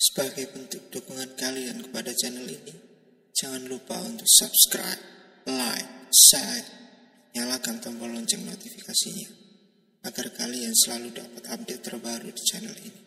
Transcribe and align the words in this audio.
Sebagai 0.00 0.46
bentuk 0.54 0.82
dukungan 0.90 1.34
kalian 1.38 1.86
kepada 1.86 2.10
channel 2.14 2.46
ini, 2.46 2.74
jangan 3.34 3.66
lupa 3.66 3.98
untuk 4.02 4.26
subscribe, 4.26 5.00
like, 5.46 6.10
share, 6.10 6.66
nyalakan 7.34 7.78
tombol 7.78 8.10
lonceng 8.10 8.42
notifikasinya 8.42 9.28
agar 10.06 10.32
kalian 10.32 10.72
selalu 10.72 11.12
dapat 11.12 11.44
update 11.52 11.82
terbaru 11.84 12.28
di 12.32 12.42
channel 12.48 12.76
ini. 12.80 13.00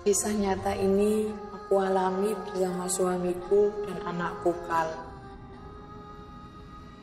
Kisah 0.00 0.32
nyata 0.32 0.72
ini 0.80 1.28
aku 1.52 1.76
alami 1.76 2.32
bersama 2.32 2.88
suamiku 2.88 3.68
dan 3.84 4.00
anakku 4.08 4.48
Kal. 4.64 4.88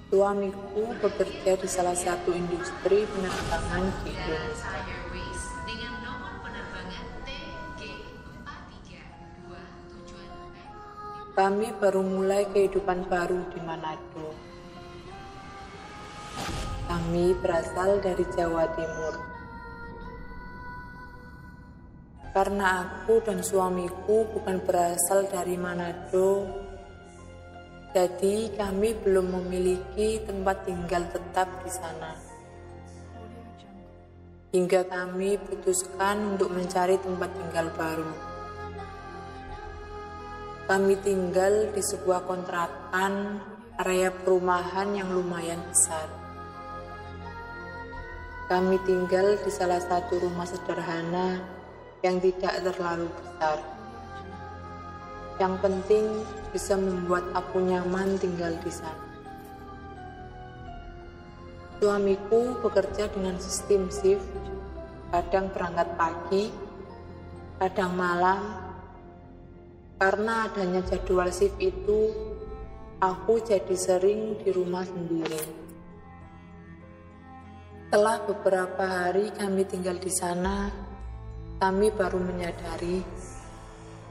Suamiku 0.09 0.97
bekerja 0.97 1.61
di 1.61 1.69
salah 1.69 1.93
satu 1.93 2.33
industri 2.33 3.05
penerbangan 3.05 3.85
di 4.01 4.17
Indonesia. 4.17 4.81
Airways 4.81 5.43
dengan 5.69 5.93
nomor 6.01 6.41
penerbangan 6.41 7.05
TG432 7.21 9.45
tujuan 9.93 10.29
Bangkok. 10.33 11.37
Kami 11.37 11.67
baru 11.77 12.01
mulai 12.01 12.49
kehidupan 12.49 13.05
baru 13.05 13.45
di 13.53 13.61
Manado. 13.61 14.33
Kami 16.89 17.37
berasal 17.45 18.01
dari 18.01 18.25
Jawa 18.33 18.65
Timur. 18.73 19.36
Karena 22.37 22.85
aku 22.85 23.17
dan 23.25 23.41
suamiku 23.41 24.29
bukan 24.29 24.61
berasal 24.61 25.25
dari 25.25 25.57
Manado, 25.57 26.45
jadi 27.97 28.53
kami 28.53 28.93
belum 29.01 29.41
memiliki 29.41 30.21
tempat 30.21 30.69
tinggal 30.69 31.01
tetap 31.09 31.49
di 31.65 31.71
sana. 31.73 32.13
Hingga 34.53 34.85
kami 34.85 35.41
putuskan 35.49 36.37
untuk 36.37 36.53
mencari 36.53 37.01
tempat 37.01 37.25
tinggal 37.33 37.73
baru. 37.73 38.13
Kami 40.69 40.93
tinggal 41.01 41.73
di 41.73 41.81
sebuah 41.81 42.21
kontrakan 42.21 43.41
area 43.81 44.13
perumahan 44.13 44.93
yang 44.93 45.09
lumayan 45.09 45.65
besar. 45.73 46.05
Kami 48.45 48.77
tinggal 48.85 49.41
di 49.41 49.49
salah 49.49 49.81
satu 49.81 50.21
rumah 50.21 50.45
sederhana 50.45 51.56
yang 52.05 52.21
tidak 52.21 52.61
terlalu 52.61 53.09
besar. 53.09 53.57
Yang 55.37 55.53
penting 55.61 56.05
bisa 56.49 56.73
membuat 56.73 57.25
aku 57.37 57.61
nyaman 57.61 58.17
tinggal 58.17 58.53
di 58.61 58.71
sana. 58.73 59.05
Suamiku 61.77 62.57
bekerja 62.65 63.05
dengan 63.13 63.37
sistem 63.37 63.85
shift, 63.93 64.25
kadang 65.13 65.53
berangkat 65.53 65.89
pagi, 65.93 66.49
kadang 67.61 67.93
malam. 67.93 68.65
Karena 69.97 70.49
adanya 70.49 70.81
jadwal 70.85 71.29
shift 71.29 71.57
itu, 71.61 72.13
aku 72.97 73.41
jadi 73.45 73.77
sering 73.77 74.41
di 74.41 74.49
rumah 74.49 74.85
sendiri. 74.89 75.69
Setelah 77.87 78.25
beberapa 78.25 78.83
hari 78.83 79.29
kami 79.37 79.61
tinggal 79.69 80.01
di 80.01 80.09
sana, 80.09 80.86
kami 81.57 81.89
baru 81.89 82.21
menyadari 82.21 83.01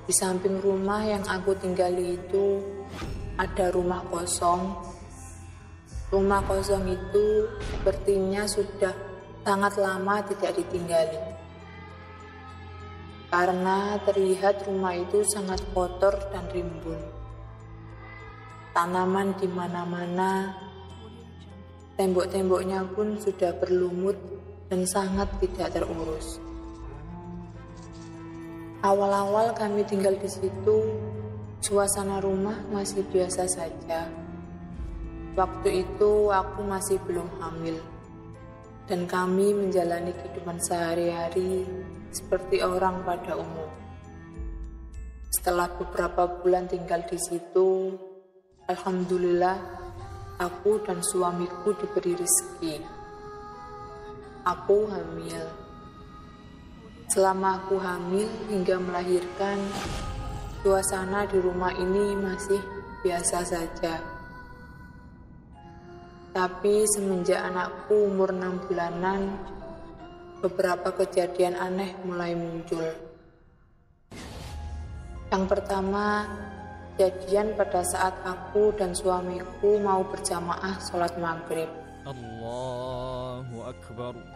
di 0.07 0.15
samping 0.15 0.59
rumah 0.59 1.07
yang 1.07 1.23
aku 1.31 1.55
tinggali 1.55 2.19
itu 2.19 2.59
ada 3.39 3.71
rumah 3.71 4.03
kosong. 4.11 4.75
Rumah 6.11 6.43
kosong 6.47 6.91
itu 6.91 7.47
sepertinya 7.59 8.47
sudah 8.51 8.95
sangat 9.47 9.79
lama 9.79 10.27
tidak 10.27 10.59
ditinggali. 10.59 11.23
Karena 13.31 13.99
terlihat 14.03 14.67
rumah 14.67 14.95
itu 14.95 15.23
sangat 15.27 15.63
kotor 15.71 16.15
dan 16.31 16.47
rimbun. 16.51 16.99
Tanaman 18.75 19.35
di 19.39 19.47
mana-mana, 19.51 20.55
tembok-temboknya 21.95 22.87
pun 22.95 23.19
sudah 23.19 23.55
berlumut 23.59 24.19
dan 24.71 24.87
sangat 24.87 25.31
tidak 25.43 25.75
terurus. 25.75 26.46
Awal-awal 28.87 29.51
kami 29.59 29.83
tinggal 29.83 30.15
di 30.15 30.31
situ, 30.31 30.79
suasana 31.59 32.23
rumah 32.23 32.55
masih 32.71 33.03
biasa 33.11 33.43
saja. 33.51 34.07
Waktu 35.35 35.83
itu 35.83 36.31
aku 36.31 36.63
masih 36.63 37.03
belum 37.03 37.27
hamil, 37.43 37.83
dan 38.87 39.11
kami 39.11 39.59
menjalani 39.59 40.15
kehidupan 40.15 40.63
sehari-hari 40.63 41.67
seperti 42.15 42.63
orang 42.63 43.03
pada 43.03 43.35
umum. 43.35 43.67
Setelah 45.35 45.67
beberapa 45.75 46.39
bulan 46.47 46.71
tinggal 46.71 47.03
di 47.11 47.19
situ, 47.19 47.91
alhamdulillah 48.71 49.59
aku 50.39 50.79
dan 50.87 51.03
suamiku 51.03 51.75
diberi 51.75 52.15
rezeki. 52.15 52.87
Aku 54.47 54.87
hamil. 54.95 55.66
Selama 57.07 57.63
aku 57.63 57.79
hamil 57.79 58.27
hingga 58.51 58.83
melahirkan, 58.83 59.63
suasana 60.61 61.23
di 61.31 61.39
rumah 61.39 61.71
ini 61.71 62.19
masih 62.19 62.59
biasa 63.07 63.47
saja. 63.47 64.03
Tapi 66.35 66.85
semenjak 66.91 67.41
anakku 67.41 68.13
umur 68.13 68.35
6 68.35 68.69
bulanan, 68.69 69.39
beberapa 70.45 70.93
kejadian 70.93 71.57
aneh 71.57 71.97
mulai 72.05 72.37
muncul. 72.37 72.85
Yang 75.33 75.45
pertama, 75.49 76.29
kejadian 76.99 77.57
pada 77.57 77.81
saat 77.87 78.21
aku 78.27 78.75
dan 78.77 78.93
suamiku 78.93 79.81
mau 79.81 80.05
berjamaah 80.05 80.77
sholat 80.83 81.17
maghrib. 81.17 81.71
Allahu 82.05 83.57
Akbar. 83.65 84.36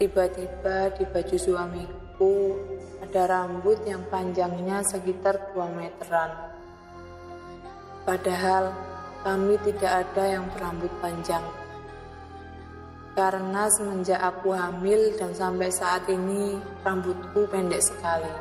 Tiba-tiba 0.00 0.96
di 0.96 1.04
baju 1.04 1.36
suamiku 1.36 2.56
ada 3.04 3.28
rambut 3.28 3.84
yang 3.84 4.00
panjangnya 4.08 4.80
sekitar 4.80 5.52
2 5.52 5.76
meteran. 5.76 6.56
Padahal 8.08 8.72
kami 9.20 9.60
tidak 9.60 10.08
ada 10.08 10.40
yang 10.40 10.48
berambut 10.56 10.88
panjang. 11.04 11.44
Karena 13.12 13.68
semenjak 13.76 14.16
aku 14.24 14.56
hamil 14.56 15.20
dan 15.20 15.36
sampai 15.36 15.68
saat 15.68 16.08
ini 16.08 16.56
rambutku 16.80 17.44
pendek 17.52 17.84
sekali. 17.84 18.32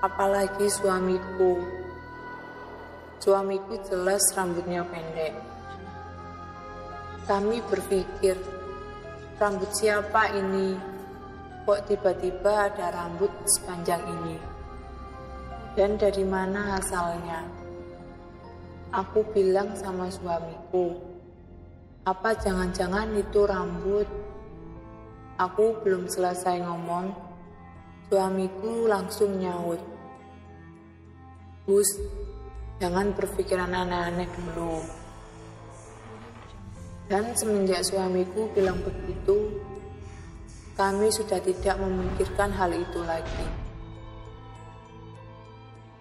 Apalagi 0.00 0.72
suamiku. 0.72 1.60
Suamiku 3.20 3.76
jelas 3.92 4.24
rambutnya 4.32 4.88
pendek. 4.88 5.36
Kami 7.28 7.60
berpikir 7.68 8.40
Rambut 9.36 9.68
siapa 9.68 10.32
ini? 10.32 10.72
Kok 11.68 11.92
tiba-tiba 11.92 12.72
ada 12.72 12.88
rambut 12.88 13.28
sepanjang 13.44 14.00
ini? 14.00 14.40
Dan 15.76 16.00
dari 16.00 16.24
mana 16.24 16.80
asalnya? 16.80 17.44
Aku 18.96 19.28
bilang 19.36 19.76
sama 19.76 20.08
suamiku, 20.08 20.96
apa 22.08 22.32
jangan-jangan 22.32 23.12
itu 23.12 23.44
rambut? 23.44 24.08
Aku 25.36 25.84
belum 25.84 26.08
selesai 26.08 26.64
ngomong, 26.64 27.12
suamiku 28.08 28.88
langsung 28.88 29.36
nyaut. 29.36 29.84
Gus, 31.68 31.92
jangan 32.80 33.12
berpikiran 33.12 33.68
aneh-aneh 33.68 34.32
dulu. 34.32 34.80
Dan 37.06 37.38
semenjak 37.38 37.86
suamiku 37.86 38.50
bilang 38.50 38.82
begitu, 38.82 39.62
kami 40.74 41.06
sudah 41.14 41.38
tidak 41.38 41.78
memikirkan 41.78 42.50
hal 42.50 42.74
itu 42.74 43.00
lagi. 43.06 43.46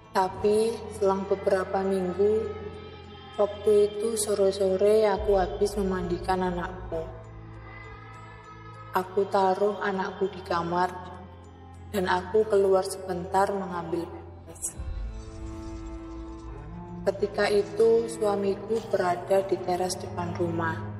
Tapi 0.09 0.73
selang 0.97 1.29
beberapa 1.29 1.85
minggu, 1.85 2.33
waktu 3.37 3.71
itu 3.91 4.17
sore-sore 4.17 5.05
aku 5.05 5.37
habis 5.37 5.77
memandikan 5.77 6.41
anakku. 6.41 7.05
Aku 8.97 9.27
taruh 9.29 9.77
anakku 9.83 10.25
di 10.31 10.41
kamar 10.41 10.89
dan 11.93 12.09
aku 12.09 12.47
keluar 12.49 12.81
sebentar 12.81 13.51
mengambil 13.53 14.07
pepes. 14.07 14.73
Ketika 17.05 17.45
itu 17.51 18.09
suamiku 18.09 18.81
berada 18.89 19.45
di 19.45 19.59
teras 19.61 19.93
depan 19.99 20.33
rumah. 20.39 20.94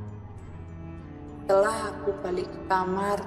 Setelah 1.46 1.94
aku 1.94 2.10
balik 2.26 2.50
ke 2.50 2.62
kamar, 2.66 3.22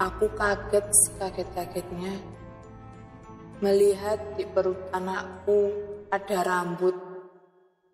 aku 0.00 0.32
kaget 0.32 0.88
sekaget-kagetnya 0.88 2.16
melihat 3.60 4.16
di 4.40 4.48
perut 4.48 4.88
anakku 4.88 5.76
ada 6.08 6.40
rambut. 6.40 6.96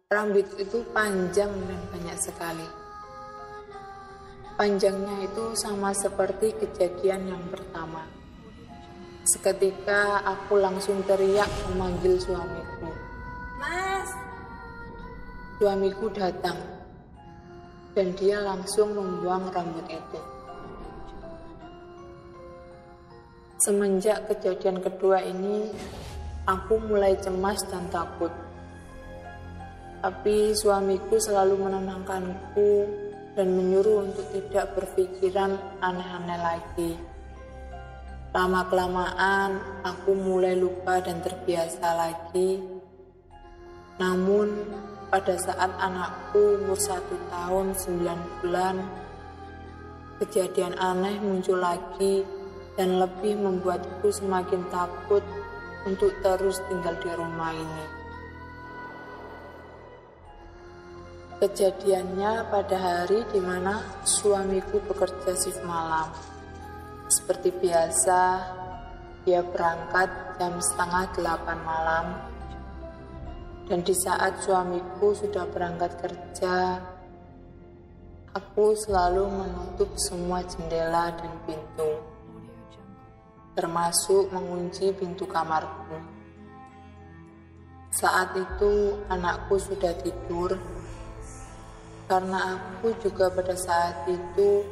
Rambut 0.06 0.46
itu 0.62 0.86
panjang 0.94 1.50
dan 1.50 1.80
banyak 1.90 2.14
sekali. 2.14 2.62
Panjangnya 4.54 5.34
itu 5.34 5.58
sama 5.58 5.90
seperti 5.90 6.54
kejadian 6.54 7.26
yang 7.26 7.42
pertama. 7.50 8.06
Seketika 9.26 10.22
aku 10.22 10.62
langsung 10.62 11.02
teriak 11.02 11.50
memanggil 11.74 12.22
suamiku. 12.22 12.94
Mas! 13.58 14.14
Suamiku 15.58 16.06
datang 16.14 16.75
dan 17.96 18.12
dia 18.12 18.44
langsung 18.44 18.92
membuang 18.92 19.48
rambut 19.48 19.88
itu. 19.88 20.20
Semenjak 23.56 24.28
kejadian 24.28 24.84
kedua 24.84 25.24
ini, 25.24 25.72
aku 26.44 26.76
mulai 26.76 27.16
cemas 27.16 27.64
dan 27.72 27.88
takut. 27.88 28.28
Tapi 30.04 30.52
suamiku 30.52 31.16
selalu 31.16 31.56
menenangkanku 31.56 32.70
dan 33.32 33.48
menyuruh 33.56 34.12
untuk 34.12 34.28
tidak 34.28 34.76
berpikiran 34.76 35.56
aneh-aneh 35.80 36.36
lagi. 36.36 36.92
Lama-kelamaan, 38.36 39.56
aku 39.80 40.12
mulai 40.12 40.52
lupa 40.52 41.00
dan 41.00 41.24
terbiasa 41.24 41.88
lagi. 41.96 42.60
Namun, 43.96 44.52
pada 45.06 45.38
saat 45.38 45.70
anakku 45.78 46.62
umur 46.62 46.78
satu 46.78 47.14
tahun 47.30 47.72
sembilan 47.78 48.20
bulan, 48.42 48.76
kejadian 50.18 50.74
aneh 50.76 51.22
muncul 51.22 51.62
lagi 51.62 52.26
dan 52.74 52.98
lebih 52.98 53.38
membuatku 53.38 54.10
semakin 54.10 54.66
takut 54.68 55.22
untuk 55.86 56.10
terus 56.20 56.58
tinggal 56.66 56.98
di 56.98 57.10
rumah 57.14 57.54
ini. 57.54 57.86
Kejadiannya 61.36 62.48
pada 62.48 62.76
hari 62.80 63.20
di 63.28 63.40
mana 63.44 63.84
suamiku 64.08 64.80
bekerja 64.88 65.36
shift 65.36 65.60
malam. 65.68 66.08
Seperti 67.06 67.52
biasa, 67.52 68.20
dia 69.28 69.44
berangkat 69.44 70.08
jam 70.40 70.56
setengah 70.58 71.04
delapan 71.14 71.58
malam. 71.62 72.35
Dan 73.66 73.82
di 73.82 73.94
saat 73.98 74.40
suamiku 74.46 75.10
sudah 75.10 75.42
berangkat 75.50 75.98
kerja, 75.98 76.78
aku 78.30 78.78
selalu 78.78 79.26
menutup 79.26 79.90
semua 79.98 80.46
jendela 80.46 81.10
dan 81.18 81.34
pintu, 81.42 81.98
termasuk 83.58 84.30
mengunci 84.30 84.94
pintu 84.94 85.26
kamarku. 85.26 85.98
Saat 87.90 88.38
itu 88.38 89.02
anakku 89.10 89.58
sudah 89.58 89.92
tidur, 89.98 90.54
karena 92.06 92.54
aku 92.54 92.94
juga 93.02 93.26
pada 93.34 93.58
saat 93.58 94.06
itu 94.06 94.62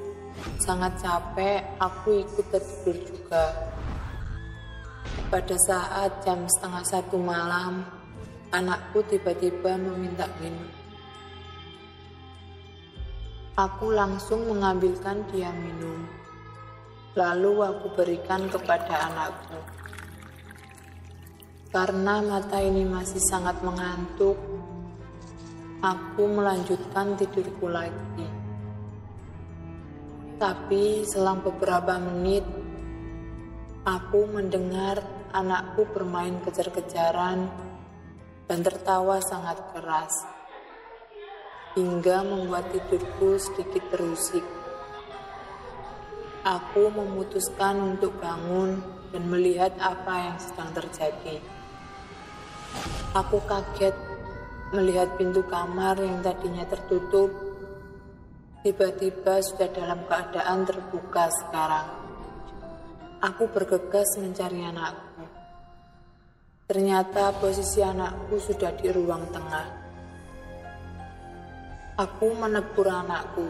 Sangat 0.58 0.99
capek, 0.99 1.62
aku 1.79 2.26
ikut 2.26 2.46
tertidur 2.50 2.96
juga. 3.06 3.44
Pada 5.31 5.56
saat 5.67 6.11
jam 6.26 6.46
setengah 6.50 6.85
satu 6.87 7.17
malam, 7.23 7.87
anakku 8.55 9.03
tiba-tiba 9.11 9.75
meminta 9.75 10.31
minum. 10.39 10.71
Aku 13.59 13.91
langsung 13.91 14.47
mengambilkan 14.47 15.27
dia 15.35 15.51
minum. 15.51 16.06
Lalu 17.19 17.67
aku 17.67 17.87
berikan 17.99 18.47
kepada 18.47 19.11
anakku. 19.11 19.59
Karena 21.75 22.23
mata 22.23 22.62
ini 22.62 22.87
masih 22.87 23.19
sangat 23.27 23.59
mengantuk, 23.67 24.39
aku 25.83 26.23
melanjutkan 26.31 27.19
tidurku 27.19 27.67
lagi. 27.67 28.27
Tapi 30.39 31.03
selang 31.03 31.43
beberapa 31.43 31.99
menit, 31.99 32.47
aku 33.83 34.31
mendengar 34.31 35.03
anakku 35.35 35.87
bermain 35.91 36.39
kejar-kejaran 36.47 37.74
dan 38.44 38.61
tertawa 38.61 39.20
sangat 39.25 39.61
keras, 39.73 40.14
hingga 41.75 42.23
membuat 42.23 42.70
tidurku 42.70 43.41
sedikit 43.41 43.82
terusik. 43.94 44.44
Aku 46.44 46.93
memutuskan 46.93 47.96
untuk 47.96 48.20
bangun 48.20 48.79
dan 49.11 49.25
melihat 49.32 49.73
apa 49.81 50.32
yang 50.32 50.38
sedang 50.41 50.70
terjadi. 50.76 51.41
Aku 53.17 53.41
kaget 53.49 53.96
melihat 54.75 55.14
pintu 55.17 55.46
kamar 55.46 55.96
yang 56.02 56.20
tadinya 56.20 56.67
tertutup 56.67 57.31
tiba-tiba 58.64 59.44
sudah 59.44 59.69
dalam 59.76 60.08
keadaan 60.08 60.64
terbuka 60.64 61.29
sekarang. 61.29 61.85
Aku 63.20 63.44
bergegas 63.52 64.08
mencari 64.17 64.64
anakku. 64.64 65.04
Ternyata 66.65 67.37
posisi 67.41 67.85
anakku 67.85 68.41
sudah 68.41 68.73
di 68.77 68.89
ruang 68.89 69.29
tengah. 69.33 69.67
Aku 72.01 72.35
menegur 72.35 72.89
anakku. 72.89 73.49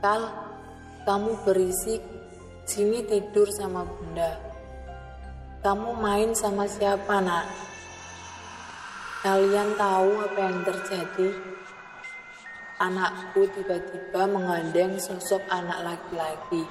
Kal, 0.00 0.32
kamu 1.04 1.44
berisik, 1.44 2.00
sini 2.64 3.04
tidur 3.04 3.46
sama 3.52 3.84
bunda. 3.84 4.40
Kamu 5.60 5.96
main 6.00 6.32
sama 6.32 6.64
siapa 6.64 7.20
nak? 7.20 7.46
Kalian 9.20 9.76
tahu 9.76 10.24
apa 10.24 10.40
yang 10.40 10.64
terjadi? 10.64 11.28
anakku 12.80 13.44
tiba-tiba 13.52 14.24
mengandeng 14.24 14.96
sosok 14.96 15.44
anak 15.52 15.84
laki-laki. 15.84 16.64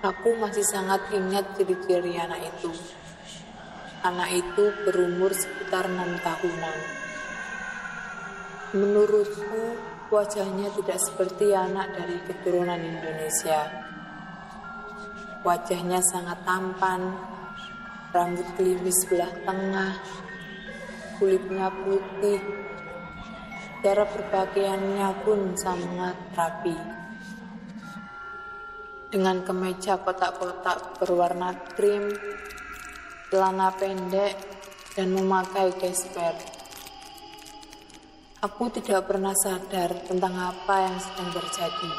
Aku 0.00 0.32
masih 0.40 0.64
sangat 0.64 1.04
ingat 1.12 1.44
ciri-ciri 1.60 2.16
anak 2.16 2.48
itu. 2.48 2.72
Anak 4.00 4.30
itu 4.32 4.72
berumur 4.86 5.32
sekitar 5.36 5.88
enam 5.88 6.16
tahunan. 6.24 6.78
Menurutku, 8.76 9.76
wajahnya 10.08 10.72
tidak 10.80 10.98
seperti 11.04 11.52
anak 11.52 11.92
dari 11.92 12.16
keturunan 12.24 12.80
Indonesia. 12.80 13.68
Wajahnya 15.44 16.00
sangat 16.00 16.40
tampan, 16.48 17.12
rambut 18.12 18.48
klimis 18.56 18.96
sebelah 19.04 19.32
tengah, 19.44 19.94
kulitnya 21.20 21.68
putih, 21.68 22.40
Cara 23.80 24.04
berpakaiannya 24.04 25.24
pun 25.24 25.56
sangat 25.56 26.12
rapi. 26.36 26.76
Dengan 29.08 29.40
kemeja 29.40 29.96
kotak-kotak 30.04 31.00
berwarna 31.00 31.56
krim, 31.72 32.12
celana 33.30 33.70
pendek, 33.78 34.34
dan 34.98 35.14
memakai 35.14 35.70
gesper. 35.78 36.34
Aku 38.42 38.68
tidak 38.74 39.06
pernah 39.06 39.32
sadar 39.38 39.94
tentang 40.04 40.34
apa 40.34 40.74
yang 40.90 40.98
sedang 40.98 41.30
terjadi. 41.30 41.92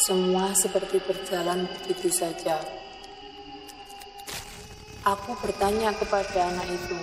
Semua 0.00 0.50
seperti 0.52 0.98
berjalan 1.00 1.64
begitu 1.64 2.10
saja. 2.10 2.58
Aku 5.06 5.32
bertanya 5.40 5.94
kepada 5.96 6.52
anak 6.52 6.68
itu, 6.68 6.98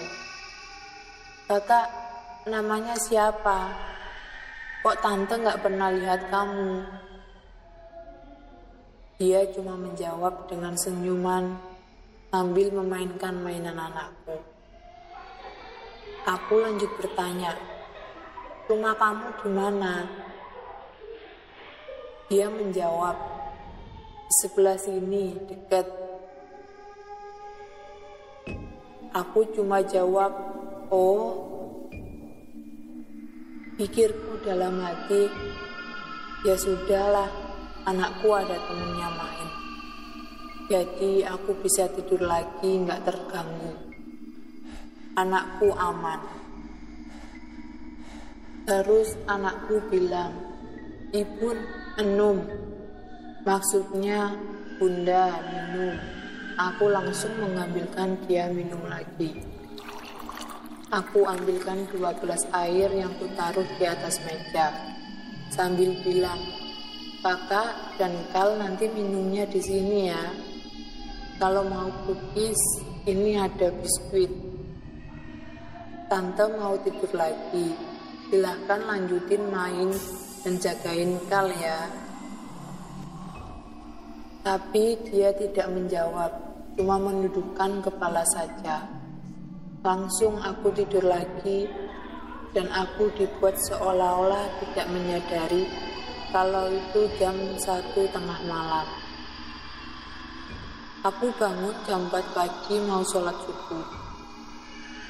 Kakak, 1.49 2.07
Namanya 2.47 2.95
siapa? 2.95 3.75
Kok 4.79 5.03
tante 5.03 5.35
nggak 5.35 5.59
pernah 5.59 5.91
lihat 5.91 6.31
kamu? 6.31 6.79
Dia 9.19 9.43
cuma 9.51 9.75
menjawab 9.75 10.47
dengan 10.47 10.71
senyuman 10.79 11.59
sambil 12.27 12.67
memainkan 12.75 13.39
mainan 13.39 13.79
anakku. 13.79 14.35
Aku 16.27 16.59
lanjut 16.59 16.91
bertanya, 16.99 17.55
rumah 18.67 18.95
kamu 18.99 19.27
di 19.39 19.49
mana? 19.49 19.93
Dia 22.27 22.51
menjawab, 22.51 23.15
sebelah 24.43 24.75
sini, 24.75 25.39
dekat. 25.47 25.87
Aku 29.15 29.47
cuma 29.55 29.79
jawab, 29.87 30.35
oh 30.91 31.47
Pikirku 33.77 34.41
dalam 34.41 34.81
hati, 34.81 35.29
ya 36.41 36.57
sudahlah, 36.57 37.29
anakku 37.85 38.33
ada 38.33 38.57
temennya 38.65 39.05
main. 39.13 39.66
Jadi 40.67 41.23
aku 41.23 41.63
bisa 41.63 41.87
tidur 41.95 42.27
lagi 42.27 42.83
nggak 42.83 43.07
terganggu. 43.07 43.71
anakku 45.17 45.71
aman. 45.73 46.19
Terus 48.67 49.15
anakku 49.31 49.79
bilang, 49.87 50.35
Ibu 51.15 51.49
enum. 52.03 52.43
Maksudnya, 53.47 54.35
Bunda 54.75 55.39
minum. 55.39 55.95
Aku 56.59 56.91
langsung 56.91 57.31
mengambilkan 57.39 58.19
dia 58.27 58.51
minum 58.51 58.83
lagi. 58.91 59.39
Aku 60.91 61.23
ambilkan 61.23 61.87
dua 61.95 62.11
gelas 62.19 62.43
air 62.51 62.91
yang 62.91 63.15
kutaruh 63.15 63.65
di 63.79 63.87
atas 63.87 64.19
meja. 64.27 64.75
Sambil 65.47 65.95
bilang, 66.03 66.43
Kakak 67.23 67.95
dan 67.95 68.13
Kal 68.35 68.59
nanti 68.59 68.91
minumnya 68.91 69.47
di 69.47 69.63
sini 69.63 70.11
ya. 70.11 70.23
Kalau 71.37 71.69
mau 71.69 71.85
cookies, 72.09 72.57
ini 73.05 73.37
ada 73.37 73.69
biskuit. 73.69 74.33
Tante 76.09 76.49
mau 76.57 76.73
tidur 76.81 77.13
lagi 77.13 77.77
silahkan 78.27 78.81
lanjutin 78.83 79.45
main 79.47 79.93
dan 80.43 80.57
jagain 80.57 81.15
Kal 81.31 81.47
ya. 81.53 81.87
Tapi 84.43 84.97
dia 85.07 85.29
tidak 85.35 85.67
menjawab, 85.71 86.31
cuma 86.73 86.97
menundukkan 86.99 87.85
kepala 87.85 88.25
saja. 88.33 88.89
Langsung 89.85 90.41
aku 90.41 90.73
tidur 90.73 91.05
lagi 91.05 91.69
dan 92.51 92.65
aku 92.73 93.13
dibuat 93.13 93.55
seolah-olah 93.61 94.57
tidak 94.63 94.87
menyadari 94.89 95.69
kalau 96.33 96.67
itu 96.73 97.07
jam 97.21 97.35
satu 97.61 98.09
tengah 98.11 98.41
malam. 98.49 99.06
Aku 101.05 101.29
bangun 101.37 101.77
jam 101.85 102.09
4 102.09 102.33
pagi 102.33 102.81
mau 102.81 103.05
sholat 103.05 103.37
subuh. 103.45 103.85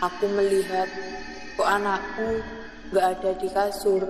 Aku 0.04 0.28
melihat 0.36 0.92
kok 1.56 1.64
anakku 1.64 2.44
gak 2.92 3.16
ada 3.16 3.32
di 3.40 3.48
kasur. 3.48 4.04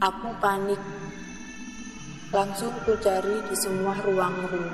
Aku 0.00 0.28
panik. 0.40 0.80
Langsung 2.32 2.72
ku 2.88 2.96
cari 3.04 3.36
di 3.52 3.56
semua 3.60 4.00
ruang 4.00 4.36
room. 4.48 4.68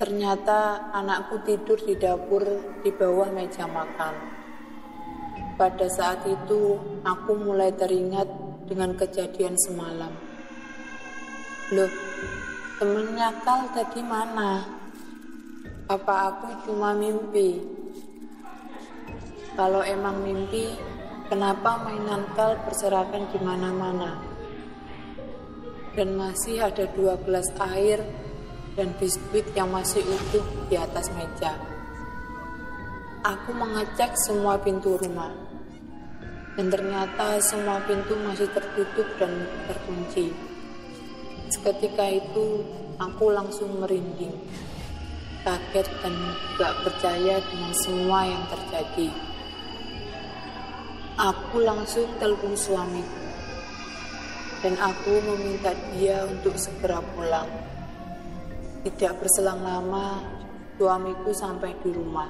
Ternyata 0.00 0.88
anakku 0.88 1.44
tidur 1.44 1.76
di 1.84 2.00
dapur 2.00 2.48
di 2.80 2.88
bawah 2.96 3.28
meja 3.28 3.68
makan. 3.68 4.14
Pada 5.60 5.86
saat 5.92 6.24
itu, 6.24 6.80
aku 7.04 7.32
mulai 7.36 7.76
teringat 7.76 8.26
dengan 8.64 8.96
kejadian 8.96 9.54
semalam. 9.60 10.33
Loh, 11.72 11.88
temennya 12.76 13.32
Kal 13.40 13.72
tadi 13.72 14.04
mana? 14.04 14.68
Apa 15.88 16.28
aku 16.28 16.68
cuma 16.68 16.92
mimpi? 16.92 17.56
Kalau 19.56 19.80
emang 19.80 20.20
mimpi, 20.20 20.76
kenapa 21.32 21.80
mainan 21.80 22.28
kal 22.36 22.60
berserakan 22.68 23.32
di 23.32 23.40
mana-mana? 23.40 24.20
Dan 25.96 26.20
masih 26.20 26.68
ada 26.68 26.84
dua 26.92 27.16
gelas 27.24 27.48
air 27.72 28.04
dan 28.76 28.92
biskuit 29.00 29.48
yang 29.56 29.72
masih 29.72 30.04
utuh 30.04 30.44
di 30.68 30.76
atas 30.76 31.08
meja. 31.16 31.56
Aku 33.24 33.56
mengecek 33.56 34.12
semua 34.20 34.60
pintu 34.60 35.00
rumah. 35.00 35.32
Dan 36.60 36.68
ternyata 36.68 37.40
semua 37.40 37.80
pintu 37.88 38.20
masih 38.20 38.52
tertutup 38.52 39.08
dan 39.16 39.32
terkunci. 39.64 40.53
Seketika 41.64 42.04
itu, 42.12 42.60
aku 43.00 43.32
langsung 43.32 43.80
merinding 43.80 44.36
kaget 45.48 45.88
dan 46.04 46.12
gak 46.60 46.76
percaya 46.84 47.40
dengan 47.40 47.72
semua 47.80 48.28
yang 48.28 48.44
terjadi. 48.52 49.08
Aku 51.16 51.64
langsung 51.64 52.04
telepon 52.20 52.52
suamiku 52.52 53.24
dan 54.60 54.76
aku 54.76 55.24
meminta 55.24 55.72
dia 55.96 56.28
untuk 56.28 56.52
segera 56.60 57.00
pulang. 57.16 57.48
Tidak 58.84 59.16
berselang 59.16 59.64
lama, 59.64 60.20
suamiku 60.76 61.32
sampai 61.32 61.72
di 61.80 61.96
rumah. 61.96 62.28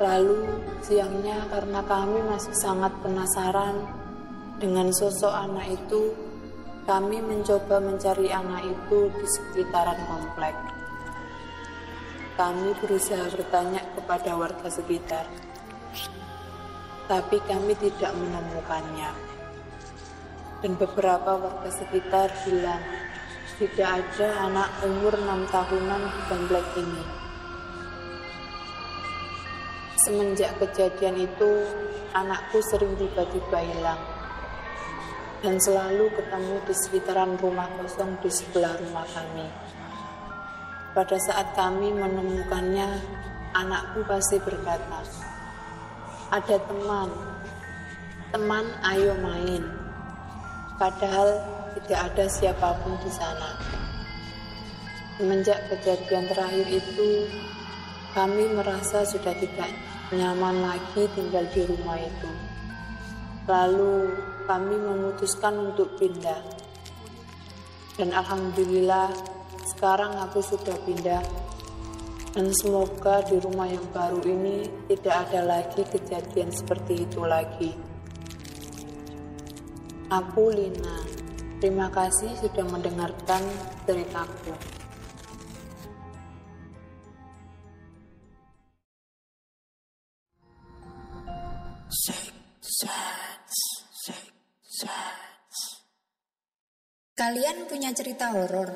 Lalu 0.00 0.40
siangnya 0.80 1.52
karena 1.52 1.84
kami 1.84 2.24
masih 2.32 2.56
sangat 2.56 2.96
penasaran 3.04 3.76
dengan 4.56 4.88
sosok 4.88 5.36
anak 5.36 5.68
itu, 5.68 6.31
kami 6.82 7.22
mencoba 7.22 7.78
mencari 7.78 8.26
anak 8.34 8.66
itu 8.66 9.06
di 9.14 9.26
sekitaran 9.26 10.02
komplek. 10.10 10.54
Kami 12.34 12.74
berusaha 12.82 13.30
bertanya 13.30 13.86
kepada 13.94 14.34
warga 14.34 14.66
sekitar 14.66 15.30
tapi 17.12 17.38
kami 17.44 17.76
tidak 17.76 18.14
menemukannya. 18.16 19.10
Dan 20.62 20.78
beberapa 20.78 21.38
warga 21.38 21.70
sekitar 21.70 22.30
bilang 22.46 22.82
tidak 23.58 24.00
ada 24.00 24.28
anak 24.48 24.68
umur 24.86 25.14
6 25.14 25.54
tahunan 25.54 26.02
di 26.02 26.20
komplek 26.30 26.66
ini. 26.78 27.04
Semenjak 30.02 30.56
kejadian 30.58 31.30
itu, 31.30 31.50
anakku 32.10 32.58
sering 32.64 32.96
tiba-tiba 32.98 33.60
hilang 33.60 34.11
dan 35.42 35.58
selalu 35.58 36.06
ketemu 36.14 36.54
di 36.62 36.74
sekitaran 36.86 37.34
rumah 37.34 37.66
kosong 37.74 38.14
di 38.22 38.30
sebelah 38.30 38.78
rumah 38.78 39.02
kami. 39.10 39.50
Pada 40.94 41.18
saat 41.18 41.50
kami 41.58 41.90
menemukannya, 41.90 42.88
anakku 43.50 44.06
pasti 44.06 44.38
berkata, 44.38 45.02
ada 46.30 46.56
teman. 46.62 47.10
Teman 48.30 48.64
ayo 48.86 49.12
main. 49.18 49.66
Padahal 50.78 51.42
tidak 51.76 52.00
ada 52.12 52.24
siapa 52.30 52.78
pun 52.80 52.94
di 53.02 53.10
sana. 53.10 53.58
Semenjak 55.18 55.58
kejadian 55.68 56.30
terakhir 56.30 56.66
itu, 56.70 57.28
kami 58.14 58.48
merasa 58.54 59.04
sudah 59.04 59.34
tidak 59.36 59.68
nyaman 60.14 60.60
lagi 60.60 61.08
tinggal 61.16 61.44
di 61.50 61.66
rumah 61.66 61.98
itu. 61.98 62.30
Lalu 63.48 64.12
kami 64.44 64.76
memutuskan 64.76 65.72
untuk 65.72 65.98
pindah. 65.98 66.40
Dan 67.98 68.10
alhamdulillah 68.16 69.12
sekarang 69.76 70.16
aku 70.22 70.40
sudah 70.40 70.76
pindah 70.88 71.22
dan 72.32 72.48
semoga 72.56 73.20
di 73.28 73.36
rumah 73.36 73.68
yang 73.68 73.84
baru 73.92 74.24
ini 74.24 74.64
tidak 74.88 75.28
ada 75.28 75.40
lagi 75.44 75.84
kejadian 75.84 76.48
seperti 76.48 77.04
itu 77.04 77.20
lagi. 77.28 77.76
Aku 80.08 80.48
Lina. 80.48 81.04
Terima 81.60 81.92
kasih 81.92 82.32
sudah 82.40 82.66
mendengarkan 82.66 83.44
ceritaku. 83.86 84.81
Kalian 97.22 97.70
punya 97.70 97.94
cerita 97.94 98.34
horor? 98.34 98.66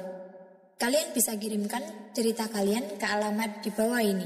Kalian 0.78 1.10
bisa 1.10 1.34
kirimkan 1.34 2.14
cerita 2.14 2.46
kalian 2.46 2.94
ke 2.94 3.02
alamat 3.02 3.58
di 3.58 3.74
bawah 3.74 3.98
ini. 3.98 4.22